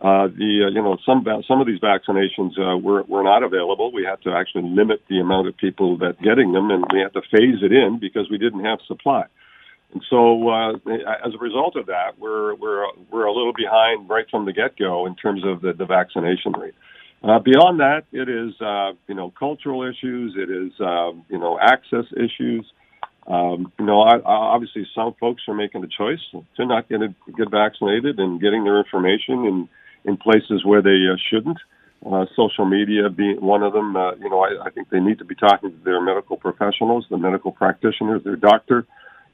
uh, 0.01 0.28
the 0.28 0.66
uh, 0.66 0.69
you 0.69 0.81
know 0.81 0.98
some 1.06 1.24
some 1.48 1.62
of 1.62 1.68
these 1.68 1.80
vaccinations 1.80 2.57
uh, 2.57 2.78
were 2.78 3.04
were 3.04 3.24
not 3.24 3.44
available. 3.44 3.92
We 3.92 4.04
had 4.04 4.22
to 4.24 4.33
actually 4.33 4.69
limit 4.69 5.04
the 5.07 5.19
amount 5.19 5.48
of 5.48 5.57
people 5.57 5.98
that 6.00 6.19
getting 6.22 6.54
them, 6.54 6.72
and 6.72 6.83
we 6.92 7.00
had 7.01 7.13
to 7.13 7.22
phase 7.22 7.62
it 7.62 7.72
in 7.72 8.00
because 8.00 8.28
we 8.30 8.39
didn't 8.39 8.66
have 8.66 8.80
supply. 8.88 9.25
And 9.94 10.04
so, 10.10 10.50
uh, 10.50 10.72
as 11.25 11.34
a 11.36 11.38
result 11.38 11.75
of 11.75 11.86
that, 11.88 12.18
we're 12.18 12.56
we're 12.56 12.86
we're 13.12 13.25
a 13.25 13.34
little 13.34 13.54
behind 13.54 14.10
right 14.10 14.25
from 14.31 14.45
the 14.45 14.54
get 14.54 14.77
go 14.77 15.06
in 15.06 15.16
terms 15.16 15.44
of 15.45 15.62
the, 15.62 15.74
the 15.74 15.86
vaccination 15.86 16.54
rate. 16.54 16.74
Uh, 17.24 17.38
beyond 17.38 17.80
that, 17.80 18.06
it 18.12 18.27
is 18.27 18.60
uh, 18.62 18.94
you 19.07 19.13
know 19.13 19.31
cultural 19.38 19.84
issues. 19.84 20.34
It 20.36 20.50
is 20.50 20.72
uh, 20.80 21.12
you 21.30 21.38
know 21.38 21.60
access 21.62 22.06
issues. 22.13 22.66
Um, 23.31 23.72
you 23.80 23.86
know, 23.86 24.01
I, 24.01 24.16
I, 24.18 24.36
obviously, 24.56 24.86
some 24.94 25.13
folks 25.19 25.44
are 25.48 25.54
making 25.54 25.81
the 25.81 25.88
choice 26.01 26.19
to 26.57 26.66
not 26.66 26.89
get 26.89 27.00
get 27.38 27.50
vaccinated 27.50 28.19
and 28.19 28.42
getting 28.42 28.63
their 28.66 28.80
information 28.83 29.38
in 29.50 29.69
in 30.04 30.18
places 30.18 30.66
where 30.66 30.81
they 30.81 31.00
uh, 31.12 31.18
shouldn't. 31.30 31.60
Uh, 32.04 32.25
social 32.36 32.66
media 32.66 33.10
being 33.10 33.39
one 33.39 33.62
of 33.62 33.74
them. 33.74 33.95
Uh, 33.95 34.16
you 34.16 34.30
know, 34.30 34.42
I, 34.42 34.68
I 34.68 34.69
think 34.72 34.89
they 34.89 35.00
need 35.00 35.19
to 35.19 35.25
be 35.25 35.36
talking 35.36 35.69
to 35.69 35.83
their 35.86 36.01
medical 36.01 36.36
professionals, 36.36 37.06
the 37.10 37.18
medical 37.18 37.51
practitioners, 37.51 38.24
their 38.24 38.36
doctor, 38.36 38.88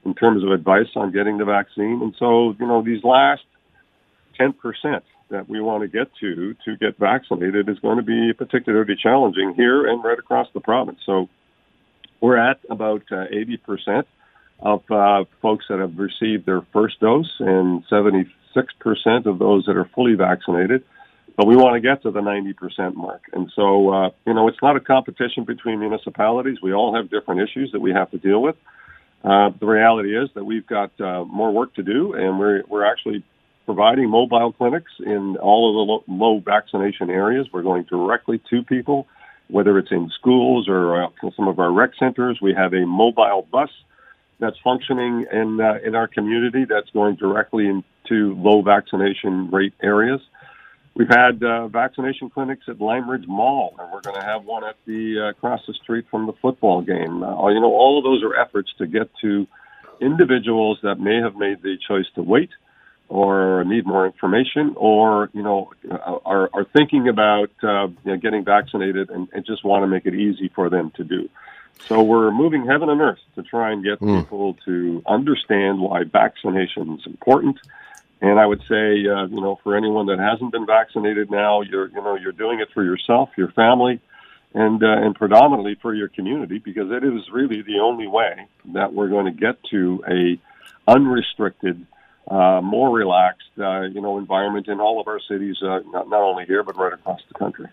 in 0.04 0.14
terms 0.14 0.44
of 0.44 0.50
advice 0.52 0.92
on 0.94 1.10
getting 1.10 1.38
the 1.38 1.46
vaccine. 1.46 1.98
And 2.02 2.14
so, 2.18 2.54
you 2.60 2.66
know, 2.66 2.82
these 2.84 3.02
last 3.02 3.42
ten 4.36 4.52
percent 4.52 5.02
that 5.30 5.48
we 5.48 5.60
want 5.60 5.80
to 5.82 5.88
get 5.88 6.08
to 6.20 6.54
to 6.66 6.76
get 6.76 6.98
vaccinated 6.98 7.68
is 7.68 7.78
going 7.80 7.96
to 7.96 8.02
be 8.02 8.32
particularly 8.32 8.96
challenging 9.02 9.54
here 9.56 9.86
and 9.86 10.04
right 10.04 10.18
across 10.18 10.46
the 10.54 10.60
province. 10.60 11.00
So 11.04 11.28
we're 12.20 12.36
at 12.36 12.58
about 12.70 13.02
uh, 13.10 13.26
80% 13.32 14.04
of 14.60 14.82
uh, 14.90 15.24
folks 15.40 15.66
that 15.68 15.78
have 15.78 15.98
received 15.98 16.46
their 16.46 16.62
first 16.72 17.00
dose 17.00 17.32
and 17.38 17.84
76% 17.86 18.26
of 19.26 19.38
those 19.38 19.64
that 19.66 19.76
are 19.76 19.88
fully 19.94 20.14
vaccinated. 20.14 20.84
But 21.36 21.46
we 21.46 21.54
want 21.54 21.74
to 21.74 21.80
get 21.80 22.02
to 22.02 22.10
the 22.10 22.20
90% 22.20 22.96
mark. 22.96 23.22
And 23.32 23.52
so, 23.54 23.90
uh, 23.90 24.10
you 24.26 24.34
know, 24.34 24.48
it's 24.48 24.60
not 24.60 24.76
a 24.76 24.80
competition 24.80 25.44
between 25.44 25.78
municipalities. 25.78 26.58
We 26.60 26.72
all 26.72 26.96
have 26.96 27.10
different 27.10 27.42
issues 27.42 27.70
that 27.72 27.80
we 27.80 27.92
have 27.92 28.10
to 28.10 28.18
deal 28.18 28.42
with. 28.42 28.56
Uh, 29.22 29.50
the 29.60 29.66
reality 29.66 30.16
is 30.16 30.28
that 30.34 30.44
we've 30.44 30.66
got 30.66 30.90
uh, 31.00 31.24
more 31.24 31.52
work 31.52 31.74
to 31.74 31.82
do, 31.84 32.14
and 32.14 32.40
we're, 32.40 32.62
we're 32.68 32.84
actually 32.84 33.22
providing 33.66 34.08
mobile 34.08 34.52
clinics 34.52 34.90
in 34.98 35.36
all 35.36 35.68
of 35.68 35.74
the 35.74 35.92
low, 35.92 36.04
low 36.26 36.40
vaccination 36.40 37.10
areas. 37.10 37.46
We're 37.52 37.62
going 37.62 37.84
directly 37.84 38.40
to 38.50 38.62
people, 38.62 39.06
whether 39.50 39.78
it's 39.78 39.90
in 39.90 40.10
schools 40.18 40.68
or 40.68 41.04
uh, 41.04 41.08
some 41.36 41.48
of 41.48 41.58
our 41.58 41.72
rec 41.72 41.90
centers. 41.98 42.38
We 42.40 42.54
have 42.54 42.72
a 42.74 42.86
mobile 42.86 43.46
bus 43.50 43.70
that's 44.40 44.56
functioning 44.62 45.26
in 45.32 45.60
uh, 45.60 45.78
in 45.84 45.94
our 45.94 46.08
community 46.08 46.64
that's 46.64 46.90
going 46.90 47.16
directly 47.16 47.66
into 47.66 48.34
low 48.34 48.62
vaccination 48.62 49.50
rate 49.50 49.74
areas. 49.82 50.20
We've 50.94 51.08
had 51.08 51.42
uh, 51.42 51.68
vaccination 51.68 52.28
clinics 52.28 52.64
at 52.68 52.80
Lime 52.80 53.08
Ridge 53.08 53.26
Mall, 53.28 53.76
and 53.78 53.92
we're 53.92 54.00
going 54.00 54.16
to 54.16 54.26
have 54.26 54.44
one 54.44 54.64
at 54.64 54.76
the 54.84 55.20
uh, 55.20 55.30
across 55.30 55.60
the 55.66 55.74
street 55.74 56.06
from 56.10 56.26
the 56.26 56.32
football 56.42 56.82
game. 56.82 57.22
Uh, 57.22 57.48
you 57.48 57.60
know, 57.60 57.72
all 57.72 57.98
of 57.98 58.04
those 58.04 58.22
are 58.22 58.34
efforts 58.34 58.72
to 58.78 58.86
get 58.86 59.08
to 59.20 59.46
individuals 60.00 60.78
that 60.82 60.96
may 60.96 61.20
have 61.20 61.36
made 61.36 61.62
the 61.62 61.76
choice 61.86 62.06
to 62.14 62.22
wait 62.22 62.50
or 63.08 63.64
need 63.64 63.86
more 63.86 64.06
information 64.06 64.74
or 64.76 65.30
you 65.32 65.42
know 65.42 65.70
are, 66.24 66.50
are 66.52 66.64
thinking 66.76 67.08
about 67.08 67.50
uh, 67.62 67.86
you 67.86 68.12
know, 68.12 68.16
getting 68.16 68.44
vaccinated 68.44 69.10
and, 69.10 69.28
and 69.32 69.46
just 69.46 69.64
want 69.64 69.82
to 69.82 69.86
make 69.86 70.06
it 70.06 70.14
easy 70.14 70.48
for 70.54 70.68
them 70.68 70.90
to 70.96 71.04
do 71.04 71.28
so 71.86 72.02
we're 72.02 72.30
moving 72.30 72.66
heaven 72.66 72.88
and 72.88 73.00
earth 73.00 73.18
to 73.34 73.42
try 73.42 73.72
and 73.72 73.84
get 73.84 74.00
mm. 74.00 74.20
people 74.20 74.54
to 74.64 75.02
understand 75.06 75.80
why 75.80 76.04
vaccination 76.04 76.98
is 76.98 77.06
important 77.06 77.58
and 78.20 78.38
i 78.38 78.44
would 78.44 78.60
say 78.68 79.06
uh, 79.06 79.26
you 79.26 79.40
know 79.40 79.58
for 79.62 79.76
anyone 79.76 80.06
that 80.06 80.18
hasn't 80.18 80.52
been 80.52 80.66
vaccinated 80.66 81.30
now 81.30 81.62
you're 81.62 81.88
you 81.88 82.02
know 82.02 82.16
you're 82.16 82.32
doing 82.32 82.60
it 82.60 82.68
for 82.74 82.84
yourself 82.84 83.30
your 83.36 83.50
family 83.52 84.00
and 84.54 84.82
uh, 84.82 84.86
and 84.86 85.14
predominantly 85.14 85.76
for 85.80 85.94
your 85.94 86.08
community 86.08 86.58
because 86.58 86.90
it 86.90 87.04
is 87.04 87.22
really 87.32 87.62
the 87.62 87.78
only 87.80 88.06
way 88.06 88.46
that 88.74 88.92
we're 88.92 89.08
going 89.08 89.26
to 89.26 89.32
get 89.32 89.56
to 89.70 90.02
a 90.08 90.38
unrestricted 90.90 91.86
uh, 92.30 92.60
more 92.62 92.90
relaxed, 92.94 93.48
uh, 93.58 93.82
you 93.82 94.00
know, 94.00 94.18
environment 94.18 94.68
in 94.68 94.80
all 94.80 95.00
of 95.00 95.08
our 95.08 95.20
cities, 95.20 95.56
uh, 95.62 95.80
not, 95.90 96.08
not 96.08 96.22
only 96.22 96.44
here 96.44 96.62
but 96.62 96.76
right 96.76 96.92
across 96.92 97.20
the 97.28 97.38
country. 97.38 97.66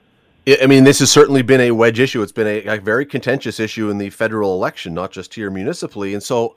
I 0.61 0.67
mean, 0.67 0.83
this 0.83 0.99
has 0.99 1.11
certainly 1.11 1.41
been 1.41 1.61
a 1.61 1.71
wedge 1.71 1.99
issue. 1.99 2.21
It's 2.21 2.31
been 2.31 2.47
a, 2.47 2.75
a, 2.75 2.77
very 2.79 3.05
contentious 3.05 3.59
issue 3.59 3.89
in 3.89 3.97
the 3.97 4.11
federal 4.11 4.53
election, 4.53 4.93
not 4.93 5.11
just 5.11 5.33
here 5.33 5.49
municipally. 5.49 6.13
And 6.13 6.21
so, 6.21 6.55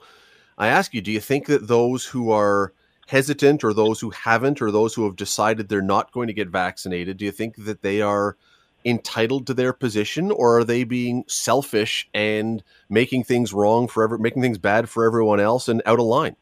I 0.59 0.67
ask 0.67 0.93
you: 0.93 1.01
Do 1.01 1.11
you 1.11 1.19
think 1.19 1.47
that 1.47 1.67
those 1.67 2.05
who 2.05 2.29
are 2.31 2.71
hesitant 3.09 3.63
or 3.63 3.73
those 3.73 3.99
who 3.99 4.11
haven't 4.11 4.61
or 4.61 4.69
those 4.69 4.93
who 4.93 5.03
have 5.05 5.15
decided 5.15 5.67
they're 5.67 5.81
not 5.81 6.11
going 6.11 6.27
to 6.27 6.33
get 6.33 6.47
vaccinated, 6.47 7.17
do 7.17 7.25
you 7.25 7.31
think 7.31 7.55
that 7.65 7.81
they 7.81 8.01
are 8.01 8.37
entitled 8.85 9.47
to 9.47 9.53
their 9.53 9.73
position 9.73 10.29
or 10.31 10.59
are 10.59 10.63
they 10.63 10.83
being 10.83 11.23
selfish 11.27 12.07
and 12.13 12.63
making 12.87 13.23
things 13.23 13.51
wrong 13.51 13.87
for 13.87 14.03
every, 14.03 14.19
making 14.19 14.43
things 14.43 14.59
bad 14.59 14.87
for 14.87 15.05
everyone 15.05 15.39
else 15.39 15.67
and 15.67 15.81
out 15.87 15.99
of 15.99 16.05
line? 16.05 16.35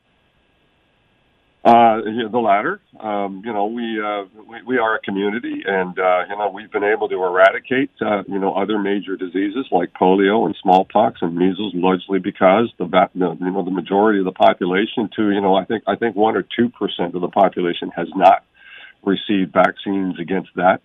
Uh, 1.68 2.00
the 2.32 2.40
latter. 2.40 2.80
Um, 2.98 3.42
you 3.44 3.52
know, 3.52 3.66
we, 3.66 4.00
uh, 4.00 4.24
we, 4.48 4.64
we 4.66 4.78
are 4.78 4.96
a 4.96 5.02
community, 5.02 5.64
and 5.68 6.00
uh, 6.00 6.24
you 6.30 6.38
know 6.38 6.50
we've 6.50 6.72
been 6.72 6.86
able 6.86 7.10
to 7.10 7.22
eradicate 7.22 7.92
uh, 8.00 8.24
you 8.26 8.40
know 8.40 8.54
other 8.54 8.80
major 8.80 9.18
diseases 9.18 9.66
like 9.70 9.92
polio 9.92 10.46
and 10.46 10.56
smallpox 10.64 11.20
and 11.22 11.36
measles, 11.36 11.74
largely 11.76 12.20
because 12.20 12.72
the, 12.80 12.86
the 12.86 13.36
you 13.42 13.52
know 13.52 13.66
the 13.66 13.72
majority 13.72 14.20
of 14.20 14.26
the 14.26 14.32
population, 14.32 15.10
to 15.18 15.30
you 15.30 15.42
know 15.42 15.56
I 15.56 15.66
think 15.66 15.84
I 15.88 15.98
think 15.98 16.16
one 16.16 16.38
or 16.38 16.44
two 16.44 16.70
percent 16.70 17.16
of 17.16 17.22
the 17.22 17.28
population 17.28 17.92
has 17.98 18.08
not 18.16 18.46
received 19.04 19.52
vaccines 19.52 20.22
against 20.22 20.52
that. 20.56 20.80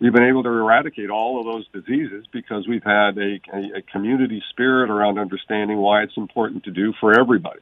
We've 0.00 0.12
been 0.12 0.28
able 0.28 0.42
to 0.42 0.48
eradicate 0.48 1.10
all 1.10 1.38
of 1.38 1.46
those 1.46 1.68
diseases 1.72 2.26
because 2.32 2.66
we've 2.68 2.82
had 2.82 3.18
a, 3.18 3.38
a, 3.54 3.78
a 3.78 3.82
community 3.92 4.42
spirit 4.50 4.90
around 4.90 5.20
understanding 5.20 5.78
why 5.78 6.02
it's 6.02 6.16
important 6.16 6.64
to 6.64 6.72
do 6.72 6.92
for 6.98 7.16
everybody. 7.18 7.60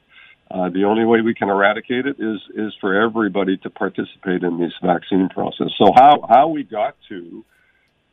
Uh, 0.51 0.69
the 0.69 0.85
only 0.85 1.05
way 1.05 1.21
we 1.21 1.35
can 1.35 1.49
eradicate 1.49 2.07
it 2.07 2.17
is 2.21 2.41
is 2.55 2.73
for 2.81 2.95
everybody 2.95 3.57
to 3.59 3.71
participate 3.71 4.43
in 4.43 4.61
this 4.61 4.73
vaccine 4.83 5.29
process. 5.29 5.69
So 5.77 5.93
how 5.95 6.25
how 6.29 6.49
we 6.49 6.63
got 6.63 6.97
to 7.09 7.45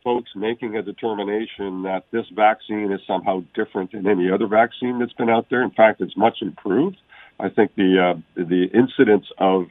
folks 0.04 0.32
making 0.36 0.76
a 0.76 0.82
determination 0.82 1.84
that 1.84 2.04
this 2.12 2.26
vaccine 2.36 2.92
is 2.92 3.00
somehow 3.08 3.44
different 3.54 3.92
than 3.94 4.08
any 4.08 4.30
other 4.30 4.48
vaccine 4.48 5.00
that's 5.00 5.14
been 5.14 5.30
out 5.30 5.48
there. 5.50 5.64
In 5.64 5.72
fact, 5.72 6.02
it's 6.02 6.18
much 6.18 6.40
improved. 6.42 6.98
I 7.40 7.50
think 7.50 7.76
the 7.76 8.16
uh, 8.16 8.20
the 8.36 8.66
incidence 8.74 9.26
of 9.38 9.68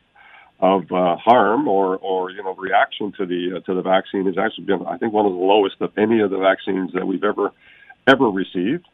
of 0.60 0.82
uh, 0.92 1.16
harm 1.16 1.66
or 1.66 1.96
or 1.96 2.30
you 2.30 2.42
know 2.42 2.54
reaction 2.54 3.12
to 3.18 3.26
the 3.26 3.56
uh, 3.56 3.60
to 3.60 3.74
the 3.74 3.82
vaccine 3.82 4.26
has 4.26 4.38
actually 4.38 4.64
been 4.64 4.86
I 4.86 4.98
think 4.98 5.12
one 5.12 5.26
of 5.26 5.32
the 5.32 5.38
lowest 5.38 5.76
of 5.80 5.92
any 5.98 6.20
of 6.20 6.30
the 6.30 6.38
vaccines 6.38 6.92
that 6.94 7.06
we've 7.06 7.24
ever 7.24 7.50
ever 8.06 8.30
received. 8.30 8.86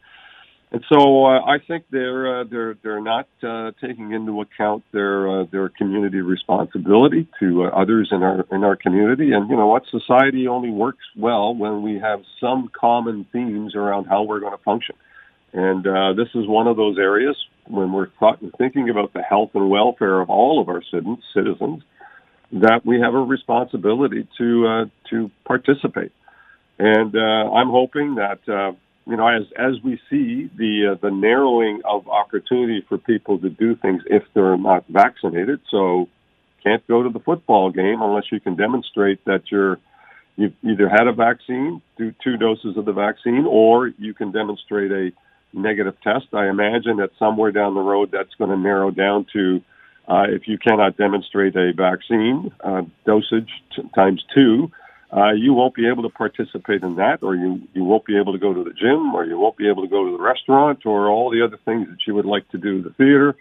And 0.71 0.85
so 0.87 1.25
uh, 1.25 1.41
I 1.45 1.57
think 1.67 1.85
they're 1.89 2.41
uh, 2.41 2.43
they're 2.43 2.77
they're 2.83 3.01
not 3.01 3.27
uh, 3.41 3.71
taking 3.81 4.11
into 4.11 4.39
account 4.41 4.83
their 4.91 5.41
uh, 5.41 5.45
their 5.51 5.69
community 5.69 6.21
responsibility 6.21 7.27
to 7.39 7.63
uh, 7.63 7.67
others 7.69 8.09
in 8.11 8.21
our 8.21 8.45
in 8.51 8.63
our 8.63 8.75
community. 8.75 9.31
And 9.31 9.49
you 9.49 9.55
know 9.55 9.65
what, 9.65 9.83
society 9.89 10.47
only 10.47 10.69
works 10.69 11.03
well 11.17 11.55
when 11.55 11.81
we 11.81 11.97
have 11.99 12.21
some 12.39 12.69
common 12.79 13.25
themes 13.31 13.73
around 13.75 14.05
how 14.05 14.23
we're 14.23 14.39
going 14.39 14.55
to 14.55 14.63
function. 14.63 14.95
And 15.53 15.87
uh, 15.87 16.13
this 16.13 16.29
is 16.35 16.47
one 16.47 16.67
of 16.67 16.77
those 16.77 16.99
areas 16.99 17.35
when 17.65 17.91
we're 17.91 18.09
thought, 18.19 18.39
thinking 18.59 18.91
about 18.91 19.13
the 19.13 19.23
health 19.23 19.51
and 19.55 19.71
welfare 19.71 20.21
of 20.21 20.29
all 20.29 20.61
of 20.61 20.69
our 20.69 20.83
citizens 21.33 21.81
that 22.51 22.85
we 22.85 22.99
have 22.99 23.15
a 23.15 23.17
responsibility 23.17 24.27
to 24.37 24.91
to 25.09 25.31
participate. 25.45 26.11
And 26.77 27.15
uh, 27.15 27.51
I'm 27.53 27.69
hoping 27.69 28.15
that. 28.15 28.75
You 29.09 29.17
know, 29.17 29.27
as 29.27 29.43
as 29.57 29.81
we 29.83 29.99
see 30.07 30.51
the 30.55 30.91
uh, 30.91 30.95
the 31.01 31.09
narrowing 31.09 31.81
of 31.83 32.07
opportunity 32.07 32.85
for 32.87 32.99
people 32.99 33.39
to 33.39 33.49
do 33.49 33.75
things 33.75 34.03
if 34.05 34.21
they're 34.35 34.55
not 34.55 34.85
vaccinated, 34.87 35.61
so 35.71 36.07
can't 36.63 36.85
go 36.87 37.01
to 37.01 37.09
the 37.09 37.19
football 37.19 37.71
game 37.71 38.03
unless 38.03 38.25
you 38.31 38.39
can 38.39 38.55
demonstrate 38.55 39.25
that 39.25 39.43
you're 39.49 39.79
you've 40.35 40.53
either 40.63 40.87
had 40.87 41.07
a 41.07 41.11
vaccine, 41.11 41.81
do 41.97 42.13
two 42.23 42.37
doses 42.37 42.77
of 42.77 42.85
the 42.85 42.93
vaccine, 42.93 43.45
or 43.49 43.87
you 43.97 44.13
can 44.13 44.31
demonstrate 44.31 44.91
a 44.91 45.11
negative 45.53 45.95
test. 46.03 46.27
I 46.33 46.47
imagine 46.47 46.97
that 46.97 47.09
somewhere 47.17 47.51
down 47.51 47.73
the 47.73 47.81
road 47.81 48.11
that's 48.11 48.35
going 48.37 48.51
to 48.51 48.57
narrow 48.57 48.91
down 48.91 49.25
to 49.33 49.61
uh, 50.07 50.25
if 50.29 50.47
you 50.47 50.59
cannot 50.59 50.97
demonstrate 50.97 51.55
a 51.55 51.73
vaccine 51.73 52.51
uh, 52.63 52.83
dosage 53.05 53.49
t- 53.75 53.83
times 53.95 54.23
two, 54.35 54.71
uh, 55.11 55.31
you 55.31 55.53
won't 55.53 55.73
be 55.73 55.87
able 55.87 56.03
to 56.03 56.09
participate 56.09 56.83
in 56.83 56.95
that, 56.97 57.23
or 57.23 57.35
you, 57.35 57.61
you 57.73 57.83
won't 57.83 58.05
be 58.05 58.17
able 58.17 58.31
to 58.31 58.37
go 58.37 58.53
to 58.53 58.63
the 58.63 58.73
gym, 58.73 59.13
or 59.15 59.25
you 59.25 59.39
won't 59.39 59.57
be 59.57 59.67
able 59.67 59.81
to 59.81 59.89
go 59.89 60.05
to 60.05 60.11
the 60.15 60.21
restaurant, 60.21 60.85
or 60.85 61.09
all 61.09 61.31
the 61.31 61.43
other 61.43 61.57
things 61.65 61.87
that 61.89 61.97
you 62.05 62.13
would 62.13 62.25
like 62.25 62.47
to 62.49 62.57
do, 62.57 62.83
the 62.83 62.91
theater. 62.91 63.35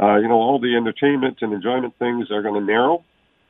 Uh, 0.00 0.16
you 0.16 0.26
know, 0.26 0.34
all 0.34 0.58
the 0.58 0.74
entertainment 0.74 1.38
and 1.42 1.52
enjoyment 1.52 1.94
things 1.98 2.30
are 2.30 2.42
going 2.42 2.58
to 2.58 2.66
narrow, 2.66 3.04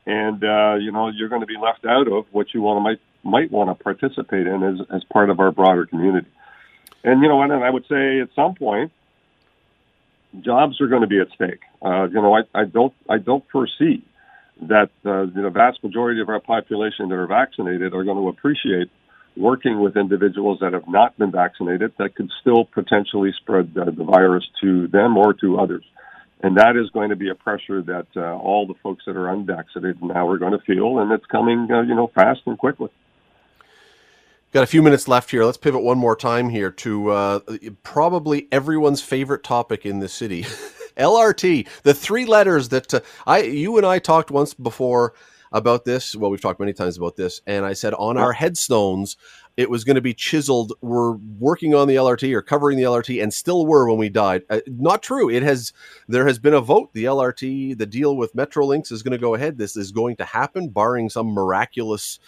and 0.04 0.42
uh, 0.42 0.75
you 0.75 0.90
know 0.90 1.08
you're 1.08 1.28
going 1.28 1.42
to 1.42 1.46
be 1.46 1.56
left 1.56 1.87
out 1.87 2.11
of 2.11 2.26
what 2.32 2.52
you 2.52 2.61
want 2.61 2.76
to 2.78 2.80
might 2.80 3.00
might 3.23 3.50
want 3.52 3.70
to 3.70 3.82
participate 3.82 4.46
in 4.46 4.62
as 4.62 4.87
as 4.90 5.04
part 5.04 5.30
of 5.30 5.38
our 5.38 5.52
broader 5.52 5.87
community. 5.87 6.26
And 7.04 7.23
you 7.23 7.28
know, 7.28 7.40
and 7.40 7.52
I 7.52 7.70
would 7.70 7.87
say 7.88 8.20
at 8.20 8.30
some 8.34 8.56
point, 8.56 8.90
jobs 10.40 10.80
are 10.80 10.88
going 10.88 11.02
to 11.02 11.06
be 11.06 11.20
at 11.20 11.28
stake. 11.34 11.61
Uh, 11.80 12.08
you 12.08 12.14
know, 12.14 12.34
I, 12.34 12.42
I 12.52 12.64
don't 12.64 12.92
I 13.08 13.18
don't 13.18 13.44
foresee 13.50 14.02
that 14.62 14.90
uh, 15.04 15.26
the 15.26 15.50
vast 15.52 15.82
majority 15.82 16.20
of 16.20 16.28
our 16.28 16.40
population 16.40 17.08
that 17.08 17.16
are 17.16 17.26
vaccinated 17.26 17.92
are 17.94 18.04
going 18.04 18.16
to 18.16 18.28
appreciate 18.28 18.90
working 19.37 19.80
with 19.80 19.96
individuals 19.96 20.58
that 20.61 20.73
have 20.73 20.87
not 20.87 21.16
been 21.18 21.32
vaccinated 21.32 21.92
that 21.99 22.14
could 22.14 22.30
still 22.40 22.64
potentially 22.64 23.32
spread 23.40 23.76
uh, 23.76 23.87
the 23.90 24.04
virus 24.04 24.44
to 24.61 24.87
them 24.88 25.16
or 25.16 25.34
to 25.34 25.58
others. 25.58 25.84
And 26.42 26.56
that 26.56 26.76
is 26.76 26.90
going 26.90 27.11
to 27.11 27.16
be 27.16 27.30
a 27.30 27.34
pressure 27.34 27.82
that 27.82 28.06
uh, 28.16 28.37
all 28.37 28.66
the 28.66 28.75
folks 28.82 29.04
that 29.06 29.16
are 29.16 29.30
unvaccinated 29.30 30.02
now 30.02 30.28
are 30.28 30.38
going 30.38 30.52
to 30.52 30.58
feel, 30.58 30.99
and 30.99 31.11
it's 31.11 31.25
coming, 31.26 31.68
uh, 31.70 31.82
you 31.82 31.94
know, 31.94 32.11
fast 32.14 32.42
and 32.46 32.58
quickly. 32.58 32.90
Got 34.52 34.62
a 34.62 34.66
few 34.66 34.82
minutes 34.82 35.08
left 35.08 35.32
here. 35.32 35.44
Let's 35.44 35.56
pivot 35.56 35.82
one 35.82 35.99
more 35.99 36.14
time 36.14 36.50
here 36.50 36.70
to 36.70 37.11
uh, 37.11 37.40
probably 37.82 38.46
everyone's 38.52 39.02
favorite 39.02 39.42
topic 39.42 39.84
in 39.84 39.99
the 39.99 40.08
city. 40.08 40.46
LRT, 40.96 41.68
the 41.82 41.94
three 41.94 42.24
letters 42.26 42.68
that 42.70 42.92
uh, 42.94 43.00
I, 43.26 43.42
you 43.42 43.76
and 43.76 43.86
I 43.86 43.98
talked 43.98 44.30
once 44.30 44.54
before 44.54 45.14
about 45.52 45.84
this. 45.84 46.16
Well, 46.16 46.30
we've 46.30 46.40
talked 46.40 46.60
many 46.60 46.72
times 46.72 46.96
about 46.96 47.16
this, 47.16 47.40
and 47.46 47.64
I 47.64 47.72
said 47.74 47.94
on 47.94 48.16
our 48.18 48.32
headstones 48.32 49.16
it 49.56 49.70
was 49.70 49.84
going 49.84 49.94
to 49.94 50.02
be 50.02 50.14
chiseled. 50.14 50.72
We're 50.80 51.12
working 51.12 51.74
on 51.74 51.86
the 51.86 51.94
LRT 51.94 52.32
or 52.34 52.42
covering 52.42 52.76
the 52.76 52.82
LRT, 52.84 53.22
and 53.22 53.32
still 53.32 53.64
were 53.64 53.88
when 53.88 53.98
we 53.98 54.08
died. 54.08 54.42
Uh, 54.50 54.60
not 54.66 55.02
true. 55.02 55.30
It 55.30 55.42
has. 55.44 55.72
There 56.08 56.26
has 56.26 56.38
been 56.38 56.54
a 56.54 56.60
vote. 56.60 56.92
The 56.92 57.04
LRT, 57.04 57.78
the 57.78 57.86
deal 57.86 58.16
with 58.16 58.34
Metrolinx, 58.34 58.90
is 58.90 59.02
going 59.02 59.12
to 59.12 59.18
go 59.18 59.34
ahead. 59.34 59.56
This 59.56 59.76
is 59.76 59.92
going 59.92 60.16
to 60.16 60.24
happen, 60.24 60.70
barring 60.70 61.08
some 61.08 61.28
miraculous 61.28 62.18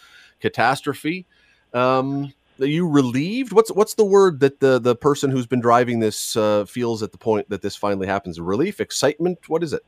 catastrophe. 0.40 1.26
Um, 1.74 2.32
are 2.60 2.66
you 2.66 2.88
relieved? 2.88 3.52
What's 3.52 3.70
what's 3.72 3.94
the 3.94 4.04
word 4.04 4.40
that 4.40 4.60
the 4.60 4.78
the 4.78 4.94
person 4.96 5.30
who's 5.30 5.46
been 5.46 5.60
driving 5.60 6.00
this 6.00 6.36
uh, 6.36 6.64
feels 6.64 7.02
at 7.02 7.12
the 7.12 7.18
point 7.18 7.48
that 7.50 7.62
this 7.62 7.76
finally 7.76 8.06
happens? 8.06 8.40
Relief, 8.40 8.80
excitement. 8.80 9.38
What 9.48 9.62
is 9.62 9.72
it? 9.72 9.84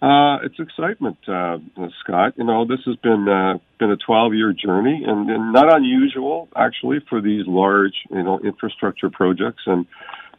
Uh, 0.00 0.38
it's 0.44 0.60
excitement, 0.60 1.16
uh, 1.26 1.58
Scott. 2.00 2.34
You 2.36 2.44
know, 2.44 2.64
this 2.64 2.78
has 2.86 2.94
been 2.96 3.28
uh, 3.28 3.58
been 3.80 3.90
a 3.90 3.96
12 3.96 4.34
year 4.34 4.52
journey, 4.52 5.02
and, 5.04 5.28
and 5.28 5.52
not 5.52 5.74
unusual 5.74 6.48
actually 6.54 7.00
for 7.08 7.20
these 7.20 7.46
large, 7.48 7.94
you 8.10 8.22
know, 8.22 8.38
infrastructure 8.38 9.10
projects. 9.10 9.62
And 9.66 9.86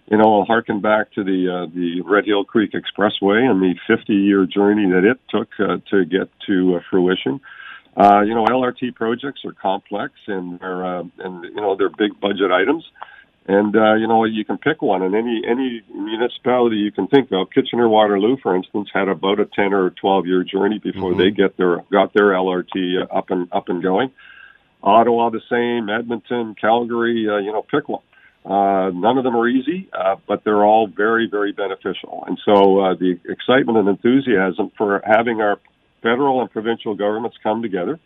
you 0.10 0.18
know, 0.18 0.40
I'll 0.40 0.46
harken 0.46 0.80
back 0.80 1.12
to 1.14 1.24
the 1.24 1.50
uh, 1.50 1.76
the 1.76 2.02
Red 2.02 2.26
Hill 2.26 2.46
Creek 2.46 2.72
Expressway 2.72 3.50
and 3.50 3.62
the 3.62 3.76
50 3.86 4.14
year 4.14 4.46
journey 4.46 4.90
that 4.92 5.04
it 5.04 5.20
took 5.30 5.50
uh, 5.60 5.78
to 5.92 6.06
get 6.06 6.30
to 6.48 6.76
uh, 6.78 6.80
fruition. 6.90 7.42
Uh, 7.98 8.22
you 8.22 8.34
know, 8.34 8.46
LRT 8.46 8.96
projects 8.96 9.42
are 9.46 9.54
complex 9.54 10.14
and 10.28 10.60
they're 10.60 10.86
uh, 10.86 11.04
and 11.20 11.44
you 11.44 11.56
know 11.56 11.76
they're 11.76 11.90
big 11.90 12.20
budget 12.20 12.52
items, 12.52 12.84
and 13.48 13.76
uh, 13.76 13.96
you 13.96 14.08
know 14.08 14.24
you 14.26 14.46
can 14.46 14.58
pick 14.58 14.82
one. 14.82 15.02
And 15.02 15.16
any 15.16 15.42
any 15.48 15.82
municipality 15.94 16.78
you 16.78 16.92
can 16.92 17.08
think 17.08 17.32
of, 17.32 17.50
Kitchener 17.52 17.90
Waterloo, 17.90 18.38
for 18.42 18.56
instance, 18.56 18.90
had 18.94 19.10
about 19.10 19.40
a 19.40 19.46
ten 19.46 19.74
or 19.74 19.90
twelve 19.90 20.28
year 20.28 20.44
journey 20.44 20.80
before 20.80 21.12
mm-hmm. 21.12 21.20
they 21.20 21.32
get 21.32 21.58
their 21.58 21.84
got 21.92 22.14
their 22.14 22.32
LRT 22.32 23.02
uh, 23.02 23.18
up 23.18 23.32
and 23.32 23.52
up 23.52 23.70
and 23.70 23.82
going. 23.84 24.12
Ottawa 24.82 25.30
the 25.30 25.42
same, 25.50 25.90
Edmonton, 25.90 26.56
Calgary, 26.56 27.28
uh, 27.30 27.38
you 27.38 27.52
know, 27.52 27.64
pick 27.64 27.90
one. 27.90 28.02
Uh, 28.46 28.90
none 28.94 29.18
of 29.18 29.24
them 29.24 29.36
are 29.36 29.48
easy, 29.48 29.90
uh, 29.92 30.16
but 30.28 30.44
they're 30.44 30.64
all 30.64 30.88
very, 30.88 31.28
very 31.30 31.52
beneficial. 31.52 32.24
And 32.26 32.40
so 32.46 32.80
uh, 32.80 32.96
the 32.96 33.20
excitement 33.28 33.78
and 33.78 33.90
enthusiasm 33.90 34.72
for 34.78 35.02
having 35.06 35.42
our 35.42 35.60
federal 36.02 36.42
and 36.42 36.50
provincial 36.50 36.96
governments 36.96 37.38
come 37.42 37.62
together 37.62 38.00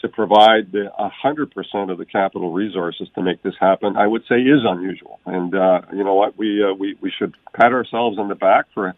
to 0.00 0.08
provide 0.08 0.72
the 0.72 0.90
100% 0.98 1.90
of 1.90 1.98
the 1.98 2.04
capital 2.04 2.52
resources 2.52 3.08
to 3.14 3.22
make 3.22 3.42
this 3.42 3.54
happen, 3.58 3.96
I 3.96 4.06
would 4.06 4.22
say 4.28 4.36
is 4.36 4.60
unusual. 4.64 5.20
And 5.24 5.54
uh, 5.54 5.82
you 5.92 6.04
know 6.04 6.14
what? 6.14 6.36
We, 6.36 6.62
uh, 6.62 6.74
we, 6.74 6.96
we 7.00 7.10
should 7.16 7.34
pat 7.54 7.72
ourselves 7.72 8.18
on 8.18 8.28
the 8.28 8.34
back 8.34 8.66
for 8.74 8.94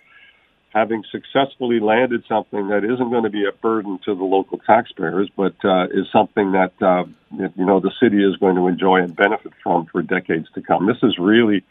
having 0.71 1.03
successfully 1.11 1.81
landed 1.81 2.25
something 2.29 2.69
that 2.69 2.85
isn't 2.85 3.11
going 3.11 3.23
to 3.23 3.31
be 3.31 3.45
a 3.47 3.53
burden 3.53 3.99
to 4.05 4.15
the 4.15 4.25
local 4.25 4.59
taxpayers, 4.59 5.31
but 5.37 5.55
uh, 5.65 5.85
is 5.87 6.07
something 6.13 6.53
that, 6.53 6.73
uh, 6.83 7.05
you 7.31 7.65
know, 7.65 7.81
the 7.81 7.93
city 8.03 8.23
is 8.23 8.37
going 8.37 8.57
to 8.57 8.67
enjoy 8.67 8.97
and 8.97 9.17
benefit 9.17 9.53
from 9.63 9.87
for 9.87 10.03
decades 10.03 10.47
to 10.55 10.61
come. 10.61 10.87
This 10.87 11.03
is 11.03 11.17
really 11.19 11.65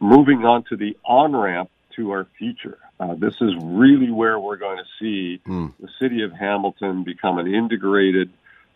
moving 0.00 0.44
on 0.44 0.64
to 0.64 0.76
the 0.76 0.96
on-ramp 1.04 1.70
to 1.96 2.10
our 2.10 2.26
future. 2.38 2.78
Uh, 2.98 3.14
this 3.14 3.34
is 3.40 3.52
really 3.62 4.10
where 4.10 4.38
we're 4.38 4.56
going 4.56 4.78
to 4.78 4.84
see 4.98 5.40
mm. 5.46 5.72
the 5.80 5.88
city 6.00 6.22
of 6.22 6.32
Hamilton 6.32 7.04
become 7.04 7.38
an 7.38 7.52
integrated, 7.52 8.30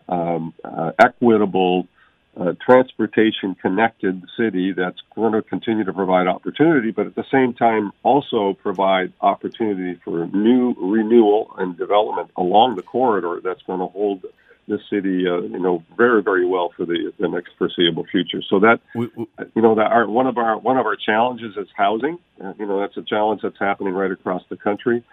um, 0.09 0.53
uh, 0.63 0.93
equitable, 0.99 1.89
uh, 2.37 2.53
transportation 2.65 3.55
connected 3.55 4.23
city 4.37 4.73
that's 4.73 5.01
going 5.15 5.33
to 5.33 5.43
continue 5.43 5.85
to 5.85 5.93
provide 5.93 6.27
opportunity, 6.27 6.91
but 6.91 7.07
at 7.07 7.15
the 7.15 7.25
same 7.31 7.53
time 7.53 7.93
also 8.03 8.53
provide 8.53 9.13
opportunity 9.21 9.99
for 10.05 10.27
new 10.29 10.75
renewal 10.79 11.53
and 11.59 11.77
development 11.77 12.31
along 12.37 12.77
the 12.77 12.83
corridor 12.83 13.41
that's 13.43 13.63
going 13.63 13.81
to 13.81 13.87
hold 13.87 14.25
this 14.71 14.81
city, 14.89 15.27
uh, 15.29 15.41
you 15.41 15.59
know, 15.59 15.83
very, 15.97 16.23
very 16.23 16.47
well 16.47 16.73
for 16.77 16.87
the, 16.87 17.13
the 17.19 17.29
next 17.29 17.51
foreseeable 17.59 18.07
future. 18.11 18.41
So 18.49 18.61
that, 18.61 18.81
we, 18.95 19.11
we, 19.17 19.27
you 19.55 19.63
know, 19.63 19.75
that 19.75 19.91
our, 19.91 20.09
one 20.09 20.27
of 20.27 20.39
our 20.39 20.57
one 20.59 20.79
of 20.79 20.87
our 20.87 20.97
challenges 20.97 21.57
is 21.57 21.69
housing. 21.77 22.19
Uh, 22.43 22.55
you 22.59 22.67
know, 22.67 22.81
that's 22.81 22.97
a 22.97 23.03
challenge 23.03 23.43
that's 23.43 23.59
happening 23.59 23.93
right 23.93 24.11
across 24.11 24.43
the 24.49 24.57
country. 24.57 25.05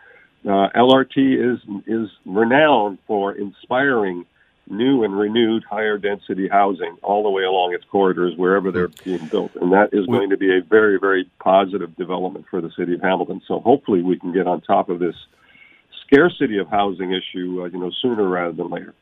Uh, 0.46 0.70
LRT 0.76 1.18
is 1.18 1.60
is 1.88 2.10
renowned 2.26 3.00
for 3.08 3.34
inspiring 3.34 4.26
new 4.70 5.04
and 5.04 5.18
renewed 5.18 5.64
higher 5.70 5.98
density 5.98 6.48
housing 6.48 6.98
all 7.02 7.24
the 7.24 7.30
way 7.30 7.44
along 7.44 7.74
its 7.74 7.86
corridors 7.86 8.34
wherever 8.36 8.72
they're 8.72 8.90
being 9.04 9.26
built. 9.28 9.56
And 9.56 9.72
that 9.72 9.90
is 9.94 10.06
going 10.08 10.30
to 10.30 10.38
be 10.38 10.58
a 10.58 10.62
very, 10.62 11.00
very 11.00 11.30
positive 11.40 11.96
development 11.96 12.46
for 12.50 12.62
the 12.62 12.70
city 12.78 12.94
of 12.94 13.02
Hamilton. 13.02 13.42
So 13.48 13.60
hopefully 13.60 14.02
we 14.02 14.20
can 14.20 14.34
get 14.34 14.48
on 14.48 14.62
top 14.62 14.90
of 14.90 15.00
this 15.00 15.16
scarcity 16.06 16.58
of 16.58 16.68
housing 16.70 17.12
issue, 17.12 17.62
uh, 17.64 17.66
you 17.66 17.80
know, 17.80 17.92
sooner 18.02 18.28
rather 18.28 18.54
than 18.54 18.70
later. 18.70 18.94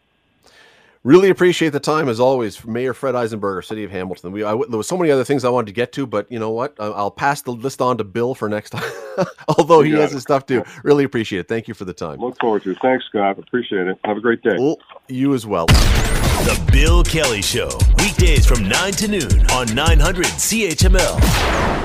Really 1.05 1.29
appreciate 1.29 1.69
the 1.69 1.79
time 1.79 2.09
as 2.09 2.19
always, 2.19 2.65
Mayor 2.65 2.95
Fred 2.95 3.13
Eisenberger, 3.13 3.63
City 3.63 3.83
of 3.83 3.91
Hamilton. 3.91 4.31
We 4.31 4.43
I, 4.43 4.55
there 4.67 4.75
was 4.75 4.87
so 4.87 4.97
many 4.97 5.11
other 5.11 5.23
things 5.23 5.45
I 5.45 5.49
wanted 5.49 5.67
to 5.67 5.73
get 5.73 5.91
to, 5.91 6.07
but 6.07 6.25
you 6.31 6.39
know 6.39 6.49
what? 6.49 6.73
I'll 6.79 7.11
pass 7.11 7.43
the 7.43 7.51
list 7.51 7.79
on 7.79 7.99
to 7.99 8.03
Bill 8.03 8.33
for 8.33 8.49
next 8.49 8.71
time. 8.71 8.91
Although 9.47 9.83
he 9.83 9.91
has 9.91 10.11
it. 10.11 10.15
his 10.15 10.23
stuff 10.23 10.47
too. 10.47 10.63
Really 10.83 11.03
appreciate 11.03 11.41
it. 11.41 11.47
Thank 11.47 11.67
you 11.67 11.75
for 11.75 11.85
the 11.85 11.93
time. 11.93 12.19
Look 12.19 12.39
forward 12.41 12.63
to 12.63 12.71
it. 12.71 12.79
Thanks, 12.81 13.05
Scott. 13.05 13.37
Appreciate 13.37 13.85
it. 13.85 13.99
Have 14.03 14.17
a 14.17 14.19
great 14.19 14.41
day. 14.41 14.55
Well, 14.57 14.79
you 15.07 15.35
as 15.35 15.45
well. 15.45 15.67
The 15.67 16.59
Bill 16.71 17.03
Kelly 17.03 17.43
Show, 17.43 17.69
weekdays 17.99 18.47
from 18.47 18.67
nine 18.67 18.93
to 18.93 19.07
noon 19.07 19.45
on 19.51 19.75
900 19.75 20.25
CHML. 20.25 21.84